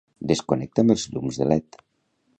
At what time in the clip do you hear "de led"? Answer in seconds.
1.43-1.79